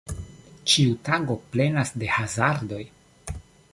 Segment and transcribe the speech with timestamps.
[0.71, 2.81] Ĉiu tago plenas de hazardoj.